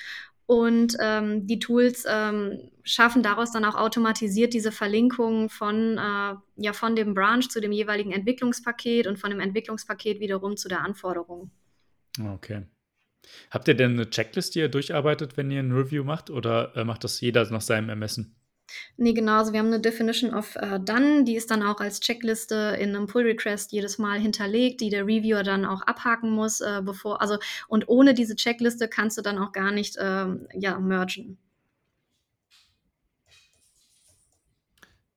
[0.46, 6.74] Und ähm, die Tools ähm, schaffen daraus dann auch automatisiert diese Verlinkung von, äh, ja,
[6.74, 11.52] von dem Branch zu dem jeweiligen Entwicklungspaket und von dem Entwicklungspaket wiederum zu der Anforderung.
[12.34, 12.64] Okay.
[13.50, 16.84] Habt ihr denn eine Checklist, die ihr durcharbeitet, wenn ihr ein Review macht, oder äh,
[16.84, 18.36] macht das jeder nach seinem Ermessen?
[18.98, 19.40] Nee, genau.
[19.40, 22.96] Also wir haben eine Definition of uh, Done, die ist dann auch als Checkliste in
[22.96, 27.22] einem Pull Request jedes Mal hinterlegt, die der Reviewer dann auch abhaken muss, äh, bevor,
[27.22, 31.38] also und ohne diese Checkliste kannst du dann auch gar nicht ähm, ja, mergen.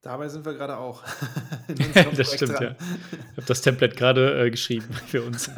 [0.04, 1.02] Dabei sind wir gerade auch.
[2.16, 2.62] das stimmt, dran.
[2.62, 2.76] ja.
[3.32, 5.50] Ich habe das Template gerade äh, geschrieben für uns.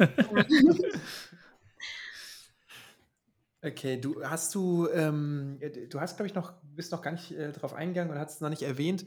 [3.63, 7.31] Okay, du hast du, ähm, äh, du hast, glaube ich, noch, bist noch gar nicht
[7.31, 9.05] äh, darauf eingegangen oder hast es noch nicht erwähnt.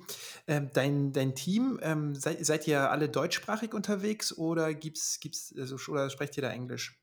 [0.49, 5.77] Ähm, dein, dein Team, ähm, seid, seid ihr alle deutschsprachig unterwegs oder gibt's, gibt's, also,
[5.91, 7.01] oder sprecht ihr da Englisch?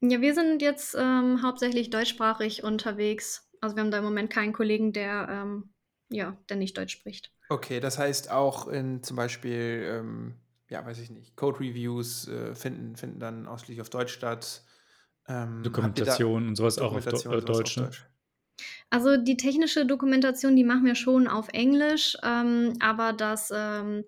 [0.00, 3.48] Ja, wir sind jetzt ähm, hauptsächlich deutschsprachig unterwegs.
[3.60, 5.72] Also wir haben da im Moment keinen Kollegen, der, ähm,
[6.10, 7.32] ja, der nicht Deutsch spricht.
[7.48, 10.34] Okay, das heißt auch in zum Beispiel, ähm,
[10.70, 14.62] ja, weiß ich nicht, Code-Reviews äh, finden, finden dann ausschließlich auf Deutsch statt.
[15.28, 17.84] Ähm, Dokumentation und sowas auch auf Do äh, Deutsch, ne?
[17.84, 18.06] Deutsch.
[18.90, 24.04] Also die technische Dokumentation, die machen wir schon auf Englisch, ähm, aber das, ähm,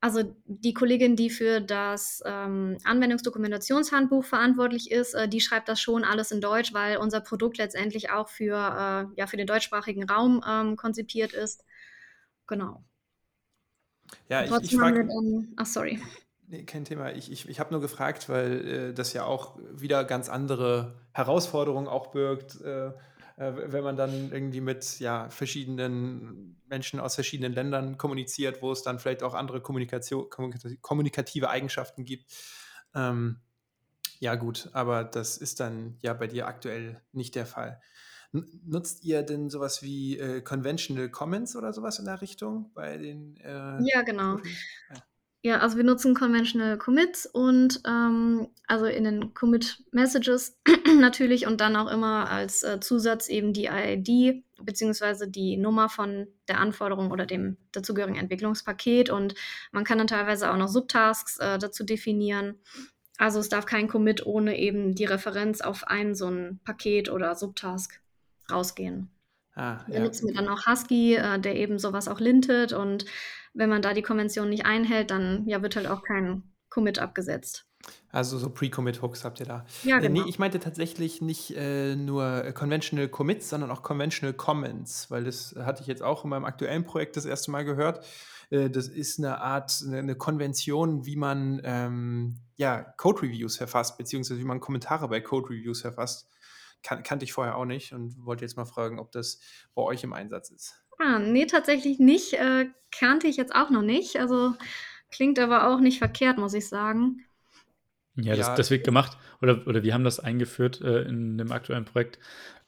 [0.00, 6.02] also die Kollegin, die für das ähm, Anwendungsdokumentationshandbuch verantwortlich ist, äh, die schreibt das schon
[6.02, 10.42] alles in Deutsch, weil unser Produkt letztendlich auch für, äh, ja, für den deutschsprachigen Raum
[10.48, 11.64] ähm, konzipiert ist.
[12.48, 12.82] Genau.
[14.28, 15.08] Ja, ich, ich frage.
[15.56, 16.00] Ach, sorry.
[16.50, 17.12] Nee, kein Thema.
[17.12, 21.88] Ich, ich, ich habe nur gefragt, weil äh, das ja auch wieder ganz andere Herausforderungen
[21.88, 22.92] auch birgt, äh, äh,
[23.36, 28.98] wenn man dann irgendwie mit ja, verschiedenen Menschen aus verschiedenen Ländern kommuniziert, wo es dann
[28.98, 30.26] vielleicht auch andere Kommunikation,
[30.80, 32.32] kommunikative Eigenschaften gibt.
[32.94, 33.40] Ähm,
[34.18, 37.78] ja, gut, aber das ist dann ja bei dir aktuell nicht der Fall.
[38.32, 43.36] Nutzt ihr denn sowas wie äh, Conventional Comments oder sowas in der Richtung bei den?
[43.36, 44.38] Äh, ja, genau.
[44.38, 45.02] Ja.
[45.42, 50.58] Ja, also wir nutzen Conventional Commits und ähm, also in den Commit Messages
[50.98, 56.26] natürlich und dann auch immer als äh, Zusatz eben die ID beziehungsweise die Nummer von
[56.48, 59.36] der Anforderung oder dem dazugehörigen Entwicklungspaket und
[59.70, 62.56] man kann dann teilweise auch noch Subtasks äh, dazu definieren.
[63.16, 67.36] Also es darf kein Commit ohne eben die Referenz auf ein so ein Paket oder
[67.36, 68.00] Subtask
[68.50, 69.10] rausgehen.
[69.54, 69.94] Ah, ja.
[69.94, 73.04] Da nutzen wir dann auch Husky, äh, der eben sowas auch lintet und
[73.58, 77.66] wenn man da die Konvention nicht einhält, dann ja, wird halt auch kein Commit abgesetzt.
[78.10, 79.66] Also so Pre-Commit-Hooks habt ihr da.
[79.82, 80.20] Ja, genau.
[80.20, 85.24] Äh, nee, ich meinte tatsächlich nicht äh, nur Conventional Commits, sondern auch Conventional Comments, weil
[85.24, 88.04] das hatte ich jetzt auch in meinem aktuellen Projekt das erste Mal gehört.
[88.50, 94.40] Äh, das ist eine Art, eine, eine Konvention, wie man ähm, ja, Code-Reviews verfasst, beziehungsweise
[94.40, 96.28] wie man Kommentare bei Code-Reviews verfasst.
[96.84, 99.40] Kan kannte ich vorher auch nicht und wollte jetzt mal fragen, ob das
[99.74, 100.84] bei euch im Einsatz ist.
[100.98, 102.34] Ah, ne, tatsächlich nicht.
[102.34, 104.16] Äh, kannte ich jetzt auch noch nicht.
[104.16, 104.54] Also
[105.10, 107.24] klingt aber auch nicht verkehrt, muss ich sagen.
[108.16, 109.16] Ja, das, das wird gemacht.
[109.40, 112.18] Oder, oder wir haben das eingeführt äh, in dem aktuellen Projekt,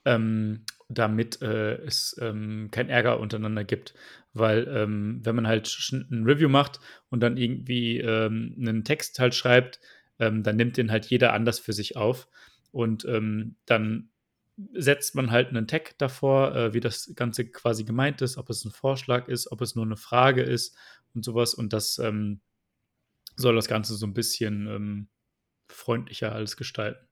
[0.05, 3.95] ähm, damit äh, es ähm, kein Ärger untereinander gibt.
[4.33, 9.35] Weil ähm, wenn man halt ein Review macht und dann irgendwie ähm, einen Text halt
[9.35, 9.81] schreibt,
[10.21, 12.29] ähm, dann nimmt den halt jeder anders für sich auf.
[12.71, 14.10] Und ähm, dann
[14.73, 18.65] setzt man halt einen Tag davor, äh, wie das Ganze quasi gemeint ist, ob es
[18.65, 20.77] ein Vorschlag ist, ob es nur eine Frage ist
[21.15, 21.55] und sowas.
[21.55, 22.41] Und das ähm,
[23.37, 25.09] soll das Ganze so ein bisschen ähm,
[25.69, 27.07] freundlicher alles gestalten.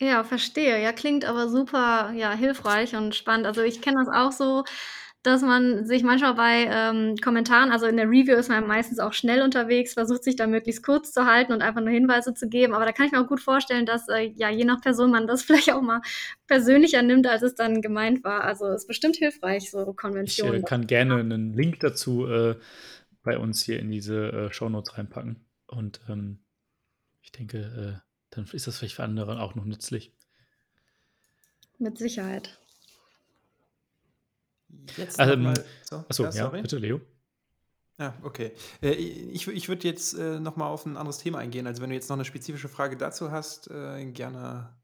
[0.00, 0.80] Ja, verstehe.
[0.80, 3.46] Ja, klingt aber super, ja, hilfreich und spannend.
[3.46, 4.64] Also ich kenne das auch so,
[5.22, 9.12] dass man sich manchmal bei ähm, Kommentaren, also in der Review ist man meistens auch
[9.12, 12.72] schnell unterwegs, versucht sich da möglichst kurz zu halten und einfach nur Hinweise zu geben.
[12.72, 15.26] Aber da kann ich mir auch gut vorstellen, dass äh, ja je nach Person man
[15.26, 16.00] das vielleicht auch mal
[16.46, 18.44] persönlicher nimmt, als es dann gemeint war.
[18.44, 20.56] Also ist bestimmt hilfreich, so Konventionen.
[20.56, 22.56] Ich äh, kann gerne einen Link dazu äh,
[23.22, 25.44] bei uns hier in diese äh, Shownotes reinpacken.
[25.66, 26.38] Und ähm,
[27.22, 30.14] ich denke, äh, dann ist das vielleicht für andere auch noch nützlich.
[31.78, 32.58] Mit Sicherheit.
[34.96, 37.00] Jetzt also, mal, so, achso, ja, ja bitte, Leo.
[37.98, 38.52] Ja, okay.
[38.80, 41.66] Äh, ich ich würde jetzt äh, noch mal auf ein anderes Thema eingehen.
[41.66, 44.76] Also wenn du jetzt noch eine spezifische Frage dazu hast, äh, gerne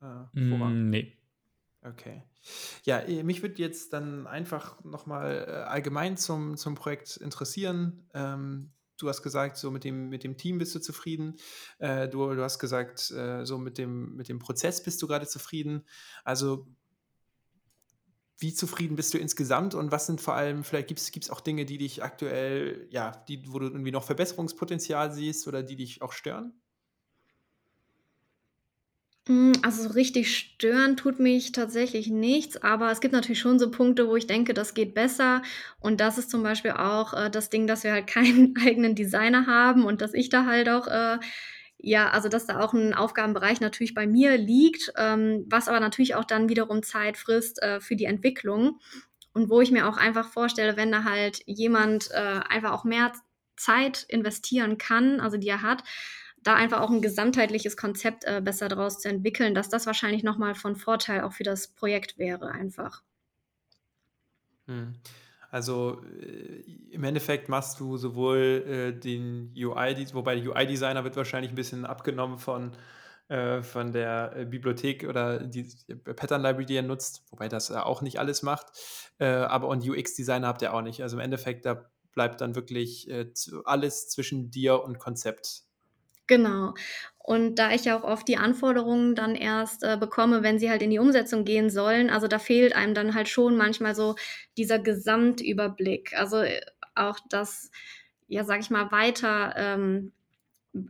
[0.00, 1.16] äh, mm, nee.
[1.82, 2.22] Okay.
[2.84, 8.08] Ja, mich würde jetzt dann einfach noch mal äh, allgemein zum, zum Projekt interessieren.
[8.14, 11.36] Ähm, du hast gesagt, so mit dem, mit dem Team bist du zufrieden.
[11.78, 15.26] Äh, du, du hast gesagt, äh, so mit dem, mit dem Prozess bist du gerade
[15.26, 15.84] zufrieden.
[16.22, 16.66] Also
[18.38, 21.64] wie zufrieden bist du insgesamt und was sind vor allem, vielleicht gibt es auch Dinge,
[21.64, 26.12] die dich aktuell, ja, die, wo du irgendwie noch Verbesserungspotenzial siehst oder die dich auch
[26.12, 26.52] stören?
[29.26, 33.70] Hm, also, so richtig stören tut mich tatsächlich nichts, aber es gibt natürlich schon so
[33.70, 35.40] Punkte, wo ich denke, das geht besser.
[35.80, 39.46] Und das ist zum Beispiel auch, äh, das Ding, dass wir halt keinen eigenen Designer
[39.46, 41.18] haben und dass ich da halt auch, äh
[41.84, 46.14] ja, also, dass da auch 'n Aufgabenbereich natürlich bei mir liegt, ähm, was aber natürlich
[46.16, 48.80] auch dann wiederum Zeit frisst, äh, für die Entwicklung.
[49.34, 52.16] Und wo ich mir auch einfach vorstelle, wenn da halt jemand, äh,
[52.48, 53.12] einfach auch mehr
[53.56, 55.84] Zeit investieren kann, also die er hat,
[56.42, 60.38] da einfach auch 'n gesamtheitliches Konzept, äh, besser draus zu entwickeln, dass das wahrscheinlich noch
[60.38, 63.02] mal von Vorteil auch für das Projekt wäre einfach.
[64.68, 64.94] Mhm.
[65.54, 68.64] Also, äh, im Endeffekt machst du sowohl,
[68.96, 72.72] äh, den UI wobei der UI-Designer wird wahrscheinlich 'n bisschen abgenommen von
[73.28, 75.64] äh, von der, Bibliothek oder die
[76.16, 78.66] Pattern Library, die er nutzt, wobei das er auch nicht alles macht.
[79.20, 81.02] Aber und UX-Designer habt ihr auch nicht.
[81.02, 83.08] Also, im Endeffekt, da bleibt dann wirklich,
[83.64, 85.62] alles zwischen dir und Konzept.
[86.28, 86.74] Genau.
[87.26, 90.82] Und da ich ja auch oft die Anforderungen dann erst, äh, bekomme, wenn sie halt
[90.82, 94.14] in die Umsetzung gehen sollen, also, da fehlt einem dann halt schon manchmal so
[94.58, 96.12] dieser Gesamtüberblick.
[96.18, 96.60] Also, äh,
[96.94, 97.70] auch das,
[98.28, 100.12] ja, sage ich mal, weiter ähm,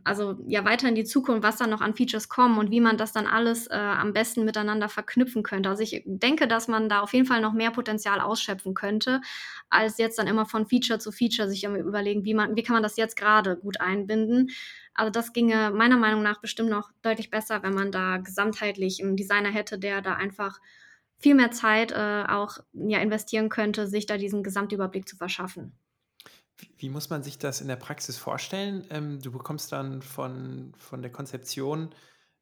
[0.03, 2.97] also, ja, weiter in die Zukunft, was da noch an Features kommen und wie man
[2.97, 5.69] das dann alles, äh, am besten miteinander verknüpfen könnte.
[5.69, 9.21] Also, ich denke, dass man da auf jeden Fall noch mehr Potenzial ausschöpfen könnte,
[9.69, 12.83] als jetzt dann immer von Feature zu Feature sich Überlegen, wie man wie kann man
[12.83, 14.49] das jetzt grade gut einbinden.
[14.95, 19.15] Also, das ginge meiner Meinung nach bestimmt noch deutlich besser, wenn man da gesamtheitlich 'n
[19.15, 20.59] Designer hätte, der da einfach
[21.19, 25.77] viel mehr Zeit, äh, auch, ja, investieren könnte, sich da diesen Gesamtüberblick zu verschaffen.
[26.77, 28.85] Wie muss man sich das in der Praxis vorstellen?
[28.89, 31.93] Ähm, du bekommst dann von von der Konzeption,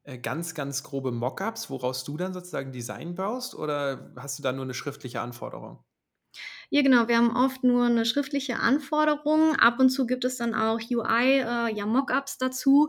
[0.04, 4.52] äh, ganz, ganz grobe Mockups, woraus du dann sozusagen Design baust oder hast du da
[4.52, 5.84] nur 'ne schriftliche Anforderung?
[6.70, 7.08] Ja, genau.
[7.08, 9.54] Wir haben oft nur 'ne schriftliche Anforderung.
[9.56, 12.88] Ab und zu gibt es dann auch UI äh, ja, Mockups dazu.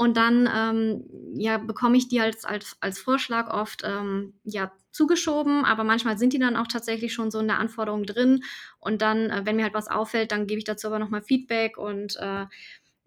[0.00, 5.66] Und dann, ähm, ja, bekomme ich die als als als Vorschlag oft, ähm, ja, zugeschoben,
[5.66, 8.42] aber manchmal sind die dann auch tatsächlich schon so in der Anforderung drin.
[8.78, 11.20] Und dann, äh, wenn mir halt was auffällt, dann gebe ich dazu aber noch mal
[11.22, 12.46] Feedback und, äh,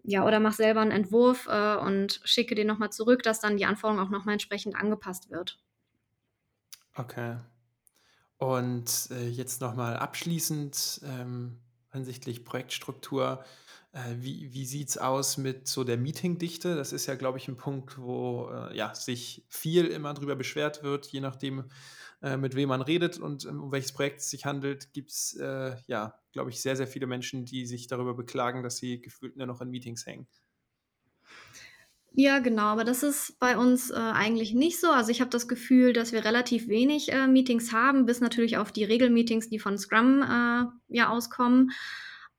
[0.04, 3.56] ja oder mache selber 'n Entwurf, äh, und schicke den noch mal zurück, dass dann
[3.56, 5.58] die Anforderung auch noch mal entsprechend angepasst wird.
[6.96, 7.36] Okay.
[8.38, 11.60] Und, äh, jetzt noch mal abschließend, ähm,
[11.92, 13.44] hinsichtlich Projektstruktur,
[13.94, 16.76] äh, wie wie sieht's aus mit so der Meetingdichte?
[16.76, 20.82] Das ist ja, glaube ich, 'n Punkt, wo, äh, ja, sich viel immer drüber beschwert
[20.82, 21.70] wird, je nachdem,
[22.22, 26.20] äh, mit wem man redet und um welches Projekt es sich handelt, gibt's, äh, ja,
[26.32, 29.60] glaube ich, sehr, sehr viele Menschen, die sich darüber beklagen, dass sie gefühlt nur noch
[29.60, 30.28] in Meetings hängen.
[32.16, 34.88] Ja, genau, aber das ist bei uns, äh, eigentlich nicht so.
[34.90, 38.70] Also, ich habe das Gefühl, dass wir relativ wenig, äh, Meetings haben, bis natürlich auf
[38.70, 40.64] die Regelmeetings, die von Scrum, äh,
[40.96, 41.72] ja, auskommen.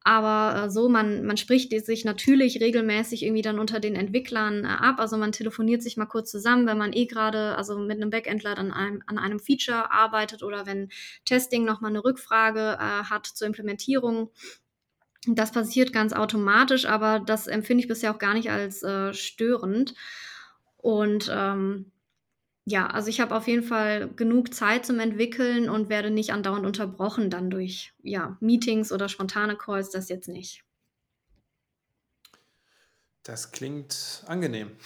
[0.08, 4.68] Aber, äh, so man man spricht sich natürlich regelmäßig irgendwie dann unter den Entwicklern, äh,
[4.68, 5.00] ab.
[5.00, 8.56] Also, man telefoniert sich mal kurz zusammen, wenn man eh grade also, mit 'nem Backendler
[8.60, 10.90] an einem an einem Feature arbeitet oder wenn
[11.26, 14.30] Testing noch mal 'ne Rückfrage, äh, hat zur Implementierung.
[15.28, 19.96] Das passiert ganz automatisch, aber das empfinde ich bisher auch gar nicht als, äh, störend.
[20.78, 21.92] Und, ähm,
[22.66, 26.66] ja, also, ich habe auf jeden Fall genug Zeit zum Entwickeln und werde nicht andauernd
[26.66, 30.64] unterbrochen dann durch, ja, Meetings oder spontane Calls, das jetzt nicht.
[33.24, 34.78] Das klingt angenehm.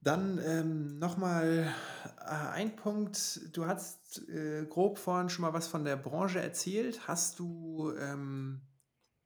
[0.00, 1.74] Dann, ähm, noch mal,
[2.20, 3.40] äh, ein Punkt.
[3.56, 7.08] Du hast, äh, grob vorhin schon mal was von der Branche erzählt.
[7.08, 8.62] Hast du, ähm,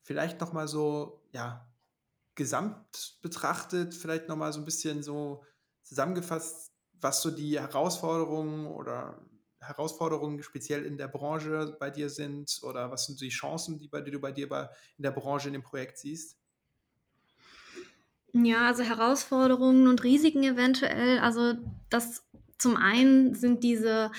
[0.02, 1.71] vielleicht noch mal so, ja,
[2.42, 5.44] gesamt betrachtet, vielleicht noch mal so 'n bisschen so
[5.84, 9.24] zusammengefasst, was so die Herausforderungen oder
[9.60, 14.00] Herausforderungen speziell in der Branche bei dir sind oder was sind die Chancen, die bei
[14.02, 16.34] die du bei dir bei in der Branche in dem Projekt siehst?
[18.34, 21.18] Ja, also, Herausforderungen und Risiken eventuell.
[21.18, 21.54] Also,
[21.90, 22.24] das
[22.58, 24.10] zum einen sind diese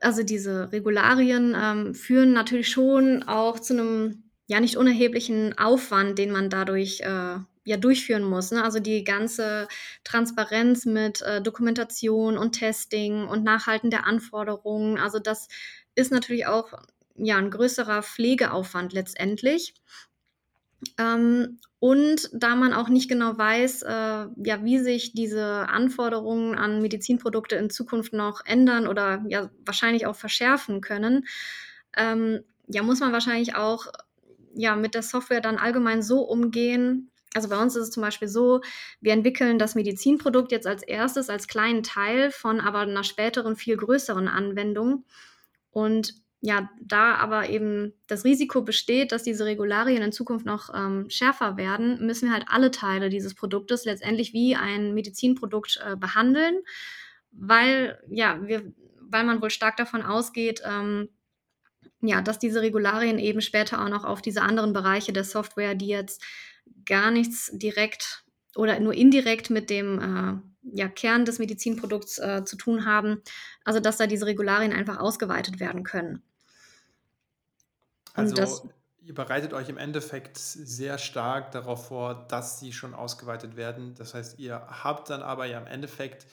[0.00, 6.30] also, diese Regularien, ähm, führen natürlich schon auch zu 'nem, ja, nicht unerheblichen Aufwand, den
[6.32, 8.64] man dadurch, äh, ja, durchführen muss, ne?
[8.64, 9.68] Also, die ganze
[10.04, 14.98] Transparenz mit, äh, Dokumentation und Testing und Nachhalten der Anforderungen.
[14.98, 15.48] Also, das
[15.94, 16.72] ist natürlich auch,
[17.16, 19.74] ja, 'n größerer Pflegeaufwand letztendlich.
[20.98, 26.80] Ähm, und da man auch nicht genau weiß, äh, ja, wie sich diese Anforderungen an
[26.82, 31.26] Medizinprodukte in Zukunft noch ändern oder, ja, wahrscheinlich auch verschärfen können,
[31.96, 33.86] ähm, ja, muss man wahrscheinlich auch,
[34.54, 38.28] ja, mit der Software dann allgemein so umgehen, also bei uns ist es zum Beispiel
[38.28, 38.60] so,
[39.00, 43.76] wir entwickeln das Medizinprodukt jetzt als erstes als kleinen Teil von aber einer späteren, viel
[43.76, 45.04] größeren Anwendung.
[45.70, 51.08] Und ja, da aber eben das Risiko besteht, dass diese Regularien in Zukunft noch ähm,
[51.08, 56.56] schärfer werden, müssen wir halt alle Teile dieses Produktes letztendlich wie ein Medizinprodukt äh, behandeln,
[57.30, 61.08] weil, ja, wir, weil man wohl stark davon ausgeht, ähm,
[62.02, 65.88] ja, dass diese Regularien eben später auch noch auf diese anderen Bereiche der Software, die
[65.88, 66.22] jetzt
[66.84, 68.24] gar nichts direkt
[68.54, 73.22] oder nur indirekt mit dem äh, ja, Kern des Medizinprodukts äh, zu tun haben,
[73.64, 76.22] also dass da diese Regularien einfach ausgeweitet werden können.
[78.14, 78.66] Also das,
[79.00, 83.94] ihr bereitet euch im Endeffekt sehr stark darauf vor, dass sie schon ausgeweitet werden.
[83.94, 86.26] Das heißt, ihr habt dann aber ja im Endeffekt,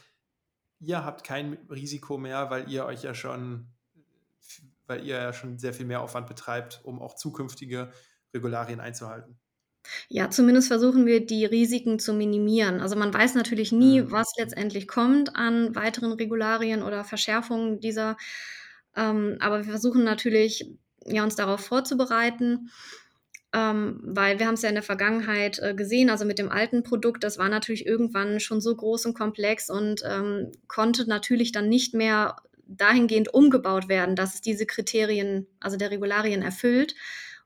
[0.80, 3.68] ihr habt kein Risiko mehr, weil ihr euch ja schon,
[4.90, 7.92] weil ihr ja schon sehr viel mehr Aufwand betreibt, um auch zukünftige
[8.34, 9.40] Regularien einzuhalten.
[10.10, 12.82] Ja, zumindest versuchen wir, die Risiken zu minimieren.
[12.82, 14.12] Also man weiß natürlich nie, mhm.
[14.12, 18.18] was letztendlich kommt an weiteren Regularien oder Verschärfungen dieser.
[18.96, 20.70] Ähm, aber wir versuchen natürlich
[21.06, 22.70] ja, uns darauf vorzubereiten.
[23.52, 26.84] Ähm, weil wir haben es ja in der Vergangenheit äh, gesehen, also mit dem alten
[26.84, 31.68] Produkt, das war natürlich irgendwann schon so groß und komplex und ähm, konnte natürlich dann
[31.68, 32.36] nicht mehr
[32.70, 36.96] dahingehend umgebaut werden, dass es diese Kriterien, also der Regularien erfüllt.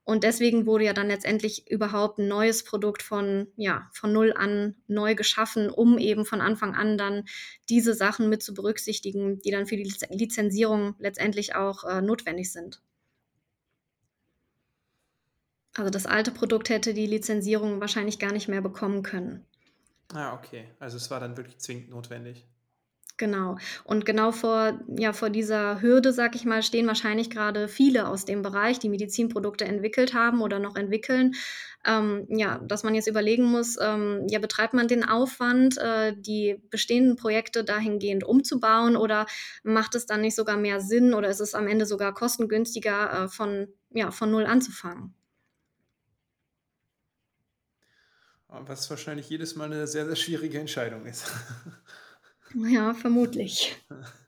[0.06, 4.76] Und deswegen wurde ja dann letztendlich überhaupt ein neues Produkt von, ja, von null an
[4.88, 7.24] neu geschaffen, um eben von Anfang an dann
[7.70, 12.82] diese Sachen mit zu berücksichtigen, die dann für die Lizenzierung letztendlich auch äh, notwendig sind.
[15.76, 19.46] Also das alte Produkt hätte die Lizenzierung wahrscheinlich gar nicht mehr bekommen können.
[20.14, 20.66] Ah, okay.
[20.80, 22.46] Also es war dann wirklich zwingend notwendig.
[23.18, 23.58] Genau.
[23.84, 28.26] Und genau vor, ja, vor dieser Hürde, sag ich mal, stehen wahrscheinlich gerade viele aus
[28.26, 31.36] dem Bereich, die Medizinprodukte entwickelt haben oder noch entwickeln.
[31.86, 36.60] Ähm, ja, dass man jetzt überlegen muss, ähm, ja, betreibt man den Aufwand, äh, die
[36.72, 39.28] bestehenden Projekte dahingehend umzubauen oder
[39.64, 43.28] macht es dann nicht sogar mehr Sinn oder ist es am Ende sogar kostengünstiger, äh,
[43.28, 45.14] von, ja, von null anzufangen?
[48.48, 51.26] Was wahrscheinlich jedes Mal eine sehr, sehr schwierige Entscheidung ist.
[52.56, 53.76] Ja, vermutlich.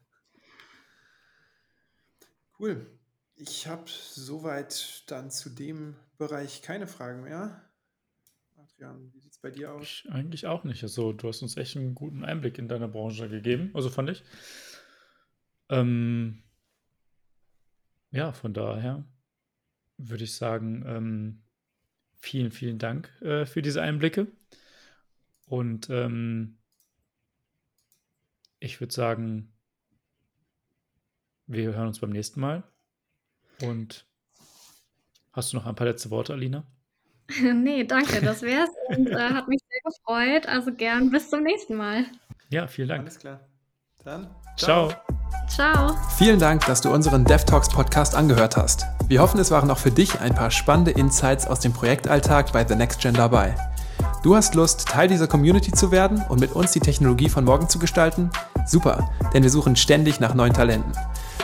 [2.58, 2.86] Cool.
[3.34, 7.62] Ich habe soweit dann zu dem Bereich keine Fragen mehr.
[8.56, 9.82] Adrian, wie sieht es bei dir aus?
[9.82, 10.82] Ich eigentlich auch nicht.
[10.82, 13.72] Also, du hast uns echt einen guten Einblick in deine Branche gegeben.
[13.74, 14.24] Also, fand ich.
[15.68, 16.44] Ähm,
[18.10, 19.04] ja, von daher
[19.98, 21.42] würde ich sagen, ähm,
[22.14, 24.28] vielen, vielen Dank äh, für diese Einblicke.
[25.44, 26.56] Und ähm,
[28.66, 29.52] ich würde sagen,
[31.46, 32.62] wir hören uns beim nächsten Mal.
[33.62, 34.04] Und
[35.32, 36.64] hast du noch ein paar letzte Worte, Alina?
[37.54, 38.70] nee, danke, das wär's.
[38.88, 40.46] Und äh, hat mich sehr gefreut.
[40.46, 42.04] Also gern bis zum nächsten Mal.
[42.50, 43.00] Ja, vielen Dank.
[43.02, 43.40] Alles klar.
[44.04, 44.92] Dann ciao.
[45.48, 45.96] Ciao.
[46.16, 48.84] Vielen Dank, dass du unseren DevTalks Podcast angehört hast.
[49.08, 52.66] Wir hoffen, es waren auch für dich ein paar spannende Insights aus dem Projektalltag bei
[52.66, 53.56] The Next Gen dabei.
[54.22, 57.68] Du hast Lust, Teil dieser Community zu werden und mit uns die Technologie von morgen
[57.68, 58.30] zu gestalten?
[58.66, 60.92] Super, denn wir suchen ständig nach neuen Talenten.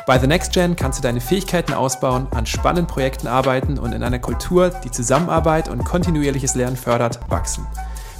[0.06, 4.02] Bei The Next Gen kannst du deine Fähigkeiten ausbauen, an spannenden Projekten arbeiten und in
[4.02, 7.66] einer Kultur, die Zusammenarbeit und kontinuierliches Lernen fördert, wachsen.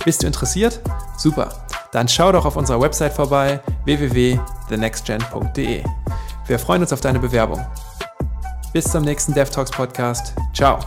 [0.05, 0.81] Bist du interessiert?
[1.17, 1.49] Super.
[1.93, 5.85] Dann schau doch auf unserer Website vorbei www.thenextgen.de.
[6.47, 7.65] Wir freuen uns auf deine Bewerbung.
[8.73, 10.35] Bis zum nächsten DevTalks Podcast.
[10.55, 10.79] Ciao.